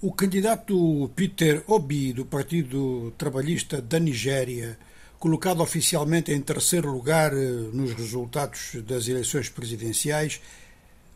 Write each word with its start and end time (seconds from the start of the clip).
O 0.00 0.12
candidato 0.12 1.10
Peter 1.16 1.64
Obi, 1.66 2.12
do 2.12 2.24
Partido 2.24 3.12
Trabalhista 3.18 3.82
da 3.82 3.98
Nigéria, 3.98 4.78
colocado 5.18 5.60
oficialmente 5.60 6.30
em 6.30 6.40
terceiro 6.40 6.92
lugar 6.92 7.32
eh, 7.32 7.36
nos 7.72 7.94
resultados 7.94 8.76
das 8.86 9.08
eleições 9.08 9.48
presidenciais, 9.48 10.40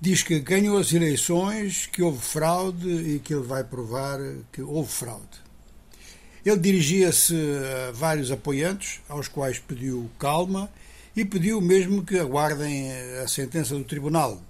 diz 0.01 0.25
que 0.25 0.41
ganhou 0.41 0.79
as 0.79 0.93
eleições, 0.93 1.87
que 1.87 2.03
houve 2.03 2.19
fraude 2.19 2.89
e 2.89 3.21
que 3.21 3.33
ele 3.33 3.45
vai 3.45 3.63
provar 3.63 4.19
que 4.53 4.61
houve 4.61 4.91
fraude. 4.91 5.41
Ele 6.45 6.59
dirigia-se 6.59 7.37
a 7.89 7.93
vários 7.93 8.33
apoiantes, 8.33 9.01
aos 9.09 9.29
quais 9.29 9.61
pediu 9.61 10.11
calma 10.19 10.69
e 11.15 11.25
pediu 11.25 11.61
mesmo 11.61 12.05
que 12.05 12.19
aguardem 12.19 12.91
a 13.23 13.29
sentença 13.29 13.77
do 13.77 13.85
tribunal 13.85 14.43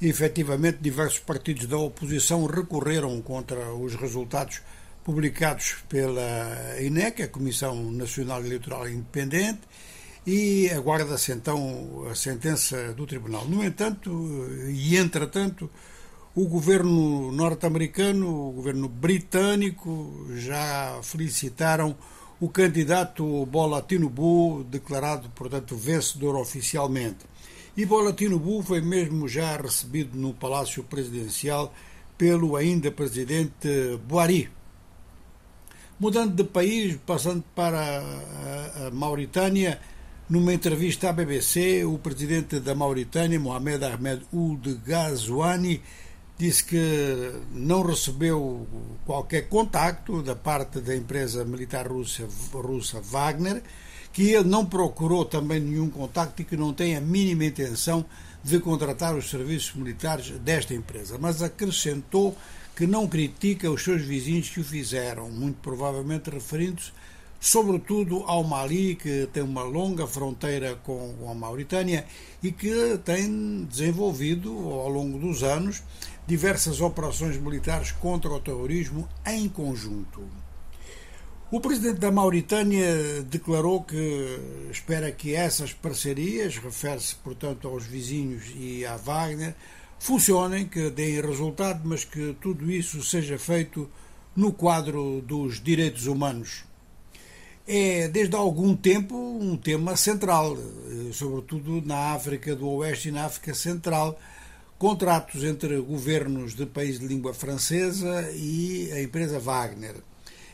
efetivamente, 0.00 0.78
diversos 0.80 1.18
partidos 1.18 1.66
da 1.66 1.76
oposição 1.78 2.46
recorreram 2.46 3.20
contra 3.20 3.74
os 3.74 3.94
resultados 3.94 4.62
publicados 5.04 5.76
pela 5.88 6.76
INEC, 6.80 7.22
a 7.22 7.28
Comissão 7.28 7.90
Nacional 7.90 8.44
Eleitoral 8.44 8.88
Independente, 8.88 9.60
e 10.26 10.68
aguarda-se 10.70 11.32
então 11.32 12.06
a 12.10 12.14
sentença 12.14 12.92
do 12.92 13.06
tribunal. 13.06 13.46
No 13.46 13.64
entanto, 13.64 14.10
e 14.68 14.96
entretanto, 14.96 15.70
o 16.34 16.46
governo 16.46 17.32
norte-americano, 17.32 18.50
o 18.50 18.52
governo 18.52 18.88
britânico 18.88 20.26
já 20.36 21.00
felicitaram 21.02 21.96
o 22.38 22.48
candidato 22.48 23.44
Bola 23.46 23.82
Tinubu, 23.82 24.64
declarado, 24.64 25.28
portanto, 25.30 25.76
vencedor 25.76 26.36
oficialmente. 26.36 27.26
E 27.76 27.86
Bola 27.86 28.12
Tinubu 28.12 28.62
foi 28.62 28.80
mesmo 28.80 29.28
já 29.28 29.56
recebido 29.56 30.18
no 30.18 30.34
Palácio 30.34 30.82
Presidencial 30.82 31.72
pelo 32.18 32.56
ainda 32.56 32.90
presidente 32.90 33.96
Buari. 34.08 34.50
Mudando 35.98 36.34
de 36.34 36.44
país, 36.44 36.98
passando 37.06 37.44
para 37.54 38.02
a 38.86 38.90
Mauritânia, 38.90 39.80
numa 40.28 40.52
entrevista 40.52 41.10
à 41.10 41.12
BBC, 41.12 41.84
o 41.84 41.96
presidente 41.98 42.58
da 42.58 42.74
Mauritânia, 42.74 43.38
Mohamed 43.38 43.84
Ahmed 43.84 44.22
Ould 44.32 44.80
Ghazouani, 44.84 45.80
disse 46.36 46.64
que 46.64 47.32
não 47.52 47.82
recebeu 47.82 48.66
qualquer 49.06 49.48
contacto 49.48 50.22
da 50.22 50.34
parte 50.34 50.80
da 50.80 50.96
empresa 50.96 51.44
militar 51.44 51.86
russa, 51.86 52.26
russa 52.52 53.00
Wagner, 53.00 53.62
que 54.12 54.32
ele 54.32 54.48
não 54.48 54.64
procurou 54.66 55.24
também 55.24 55.60
nenhum 55.60 55.88
contacto 55.88 56.42
e 56.42 56.44
que 56.44 56.56
não 56.56 56.72
tem 56.72 56.96
a 56.96 57.00
mínima 57.00 57.44
intenção 57.44 58.04
de 58.42 58.58
contratar 58.58 59.14
os 59.14 59.28
serviços 59.30 59.74
militares 59.74 60.30
desta 60.40 60.74
empresa, 60.74 61.18
mas 61.18 61.42
acrescentou 61.42 62.36
que 62.74 62.86
não 62.86 63.06
critica 63.06 63.70
os 63.70 63.82
seus 63.84 64.02
vizinhos 64.02 64.48
que 64.48 64.60
o 64.60 64.64
fizeram, 64.64 65.30
muito 65.30 65.58
provavelmente 65.60 66.30
referindo-se 66.30 66.92
sobretudo 67.40 68.22
ao 68.26 68.44
Mali, 68.44 68.94
que 68.94 69.26
tem 69.32 69.42
uma 69.42 69.62
longa 69.62 70.06
fronteira 70.06 70.76
com 70.84 71.14
a 71.28 71.34
Mauritânia 71.34 72.04
e 72.42 72.52
que 72.52 72.98
tem 73.02 73.64
desenvolvido 73.64 74.50
ao 74.50 74.88
longo 74.88 75.18
dos 75.18 75.42
anos 75.42 75.82
diversas 76.26 76.80
operações 76.82 77.38
militares 77.38 77.92
contra 77.92 78.30
o 78.30 78.38
terrorismo 78.38 79.08
em 79.26 79.48
conjunto. 79.48 80.22
O 81.52 81.58
presidente 81.58 81.98
da 81.98 82.12
Mauritânia 82.12 83.24
declarou 83.24 83.82
que 83.82 84.38
espera 84.70 85.10
que 85.10 85.34
essas 85.34 85.72
parcerias, 85.72 86.56
refere-se 86.58 87.16
portanto 87.16 87.66
aos 87.66 87.84
vizinhos 87.84 88.44
e 88.54 88.86
à 88.86 88.96
Wagner, 88.96 89.56
funcionem, 89.98 90.68
que 90.68 90.90
deem 90.90 91.20
resultado, 91.20 91.80
mas 91.82 92.04
que 92.04 92.36
tudo 92.40 92.70
isso 92.70 93.02
seja 93.02 93.36
feito 93.36 93.90
no 94.36 94.52
quadro 94.52 95.20
dos 95.22 95.60
direitos 95.60 96.06
humanos. 96.06 96.62
É, 97.66 98.06
desde 98.06 98.36
há 98.36 98.38
algum 98.38 98.76
tempo, 98.76 99.16
um 99.16 99.56
tema 99.56 99.96
central, 99.96 100.56
eh, 100.56 101.12
sobretudo 101.12 101.82
na 101.84 102.12
África 102.14 102.54
do 102.54 102.68
Oeste 102.68 103.08
e 103.08 103.12
na 103.12 103.24
África 103.24 103.54
Central, 103.54 104.16
contratos 104.78 105.42
entre 105.42 105.80
governos 105.80 106.54
de 106.54 106.64
países 106.64 107.00
de 107.00 107.08
língua 107.08 107.34
francesa 107.34 108.30
e 108.36 108.88
a 108.92 109.02
empresa 109.02 109.40
Wagner. 109.40 109.96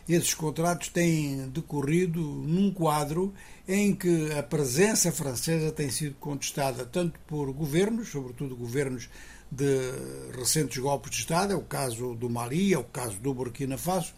Esses 0.09 0.35
contratos 0.35 0.89
têm 0.89 1.49
decorrido 1.49 2.21
num 2.21 2.71
quadro 2.71 3.35
em 3.67 3.93
que 3.93 4.33
a 4.33 4.43
presença 4.43 5.11
francesa 5.11 5.73
tem 5.73 5.91
sido 5.91 6.15
contestada 6.21 6.85
tanto 6.85 7.19
por 7.27 7.53
governos, 7.53 8.09
sobretudo 8.09 8.55
governos 8.55 9.09
de 9.51 9.67
recentes 10.37 10.79
golpes 10.79 11.11
de 11.11 11.19
Estado, 11.19 11.53
é 11.53 11.57
o 11.57 11.63
caso 11.63 12.15
do 12.15 12.31
Mali, 12.31 12.73
é 12.73 12.79
o 12.79 12.85
caso 12.85 13.19
do 13.19 13.35
Burkina 13.35 13.77
Faso, 13.77 14.15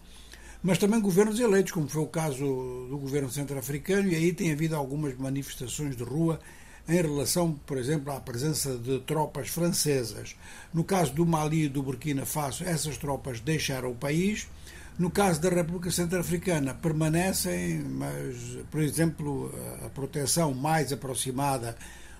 mas 0.62 0.76
também 0.76 1.00
governos 1.00 1.40
eleitos, 1.40 1.72
como 1.72 1.88
foi 1.88 2.02
o 2.02 2.06
caso 2.06 2.44
do 2.90 2.98
governo 2.98 3.30
centro-africano, 3.30 4.08
e 4.08 4.14
aí 4.14 4.32
tem 4.32 4.52
havido 4.52 4.76
algumas 4.76 5.16
manifestações 5.16 5.96
de 5.96 6.02
rua 6.02 6.38
em 6.86 6.96
relação, 6.96 7.52
por 7.66 7.78
exemplo, 7.78 8.12
à 8.12 8.20
presença 8.20 8.76
de 8.76 8.98
tropas 9.00 9.48
francesas. 9.48 10.34
No 10.72 10.82
caso 10.82 11.12
do 11.12 11.24
Mali 11.24 11.64
e 11.64 11.68
do 11.68 11.82
Burkina 11.82 12.24
Faso, 12.26 12.64
essas 12.64 12.96
tropas 12.96 13.40
deixaram 13.40 13.90
o 13.90 13.94
país. 13.94 14.48
No 14.98 15.10
caso 15.10 15.40
da 15.40 15.48
República 15.48 15.92
Centro-Africana, 15.92 16.74
permanecem, 16.74 17.78
mas, 17.84 18.58
por 18.68 18.82
exemplo, 18.82 19.54
a 19.86 19.88
proteção 19.90 20.52
mais 20.52 20.92
aproximada 20.92 21.76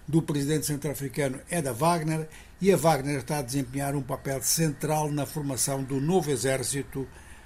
do 0.06 0.22
presidente 0.22 0.66
centro-africano 0.66 1.41
é 1.50 1.61
da 1.61 1.72
Wagner 1.72 2.28
e 2.61 2.72
a 2.72 2.77
Wagner 2.77 3.19
está 3.19 3.38
a 3.38 3.43
desempenhar 3.43 3.97
um 3.97 4.03
papel 4.03 4.41
central 4.43 5.11
na 5.11 5.27
formação 5.27 5.83
do 5.83 6.00
novo 6.00 6.31
exército 6.31 7.05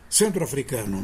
centro-africano. 0.08 1.00